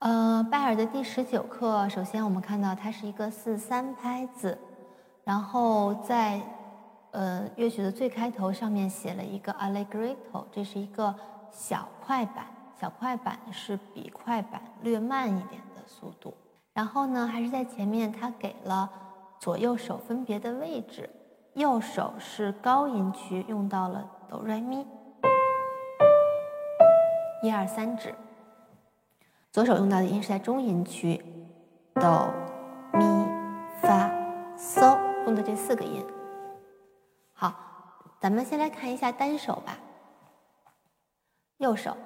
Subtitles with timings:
[0.00, 4.56] 呃，拜尔的第十九课，首先我们看到它是一个四三拍子，
[5.24, 6.40] 然后在
[7.10, 11.14] 呃乐曲的最开头上面写了一个 allegretto，这是一个
[11.50, 12.46] 小快板，
[12.80, 16.32] 小快板是比快板略慢一点的速度。
[16.72, 18.88] 然后呢，还是在前面，它给了
[19.38, 21.10] 左右手分别的位置，
[21.52, 24.86] 右手是高音区，用到了哆来咪，
[27.42, 28.14] 一二三指。
[29.52, 31.20] 左手用到的音是在中音区，
[31.94, 32.32] 哆、
[32.92, 33.00] 咪、
[33.82, 34.08] 发、
[34.56, 36.06] 嗦，用的这四个音。
[37.32, 37.52] 好，
[38.20, 39.76] 咱们先来看一下单手吧。
[41.56, 41.96] 右手，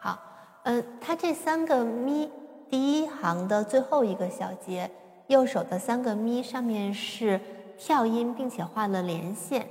[0.00, 0.18] 好，
[0.62, 2.32] 嗯，它这三个咪，
[2.70, 4.90] 第一行的最后一个小节。
[5.30, 7.40] 右手的三个咪上面是
[7.78, 9.64] 跳音，并且画了连线。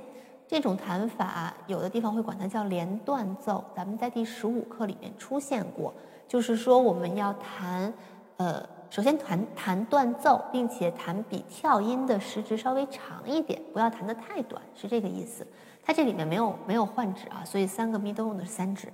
[0.48, 5.92] 这种弹法有的地方会管它叫连断奏，咱们在第十五课里面出现过。
[6.26, 7.92] 就是说我们要弹，
[8.38, 15.46] 呃，首先弹弹断奏，并且弹比跳音的时值稍微长一点，不要弹得太短，是这个意思。
[15.82, 18.90] 它这里面没有没有换指啊，所以三个咪都用的是三指。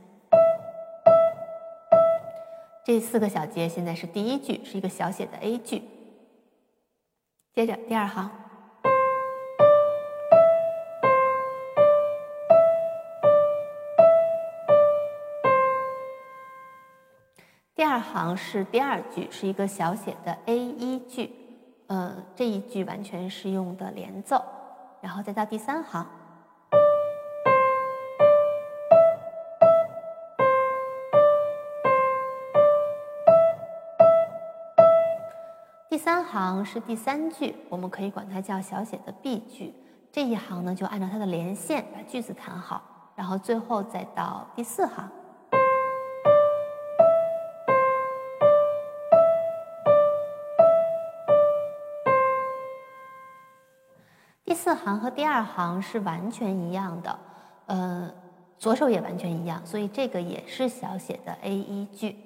[2.84, 5.82] 这四个小节现在是第一句，是一个小写的 A 句。
[7.56, 8.30] 接着第二行，
[17.74, 21.34] 第二行是第二句，是一个小写的 A 一句，
[21.86, 24.44] 呃，这一句完全是用的连奏，
[25.00, 26.06] 然后再到第三行。
[36.06, 39.74] 三行是第三句，我们可以管它叫小写的 B 句。
[40.12, 42.80] 这一行呢，就按照它的连线把句子弹好，
[43.16, 45.10] 然后最后再到第四行。
[54.44, 57.18] 第四行和第二行是完全一样的，
[57.66, 58.14] 呃，
[58.56, 62.16] 左手也完全一样，所以这个也是小写的 A 一句。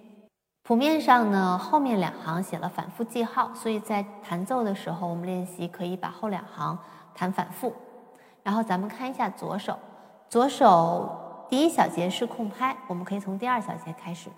[0.70, 6.78] 谱面上呢，后面两行写了反复记号，所以在弹奏的时候，我们练习可以把后两行
[7.12, 7.74] 弹反复。
[8.44, 9.76] 然后咱们看一下左手，
[10.28, 11.10] 左手
[11.48, 14.30] 第一小节是空拍，我们可以从第二小节开始。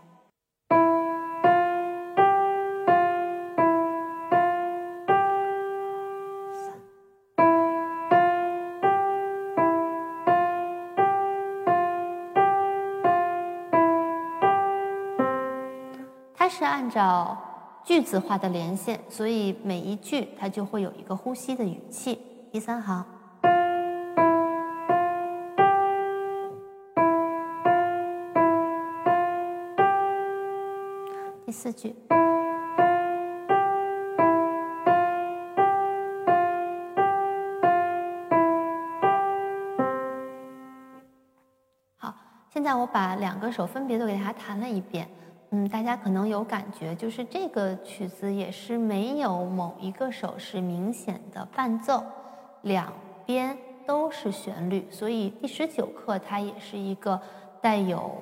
[16.54, 17.34] 是按照
[17.82, 22.20] 句子画的连线，所以每一句它就会有一个呼吸的语气。
[22.52, 23.02] 第三行，
[31.46, 31.96] 第四句，
[41.96, 42.14] 好，
[42.50, 45.08] 现在我把两个手分别都给大家弹了一遍。
[45.54, 52.02] 嗯，大家可能有感觉，就是这个曲子也是没有某一个手是明显的伴奏，
[52.62, 52.90] 两
[53.26, 53.54] 边
[53.86, 57.20] 都是旋律，所以第十九课它也是一个
[57.60, 58.12] 带有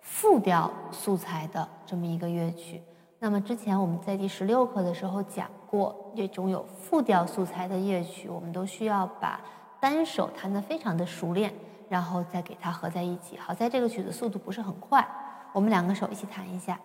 [0.00, 2.80] 复调素材的这么一个乐曲。
[3.18, 9.38] 那么之前我们在第十六课的时候讲过，这种有复调素材的乐曲，我们都需要把
[9.78, 11.52] 单手弹得非常的熟练，
[11.90, 13.36] 然后再给它合在一起。
[13.36, 15.06] 好在这个曲子速度不是很快。
[15.54, 16.78] 我们两个手一起弹一下。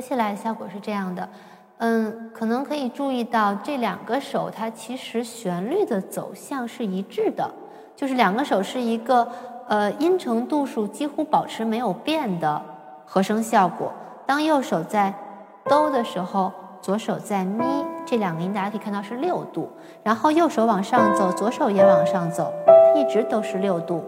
[0.00, 1.28] 合起来效果是这样的，
[1.76, 7.46] 嗯，可能可以注意到这两个手它其实旋律的走向是一致的，
[7.94, 9.28] 就是两个手是一个
[9.68, 12.62] 呃音程度数几乎保持没有变的
[13.04, 13.92] 和声效果。
[14.24, 15.12] 当右手在
[15.64, 16.50] 哆的时候，
[16.80, 17.66] 左手在咪，
[18.06, 19.68] 这两个音大家可以看到是六度，
[20.02, 22.50] 然后右手往上走，左手也往上走，
[22.96, 24.02] 一直都是六度，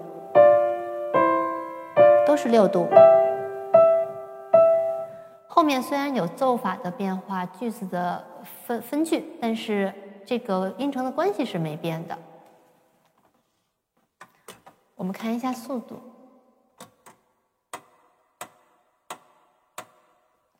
[2.26, 2.88] 都是六度。
[5.54, 8.26] 后面虽然有奏法的变化，句子的
[8.64, 9.92] 分分句，但是
[10.24, 12.18] 这个音程的关系是没变的。
[14.94, 16.00] 我们看一下速度。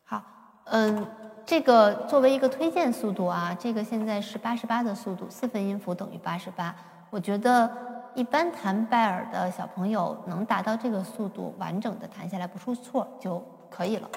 [0.03, 0.21] 好，
[0.65, 1.07] 嗯，
[1.43, 6.75] 这个作为一个推荐速度啊，这个现在是八十八的速度，四分音符等于八十八。
[7.09, 7.67] 我觉得
[8.13, 14.07] 一般弹拜耳的小朋友能达到这个速度，完整的弹下来不出错就可以了。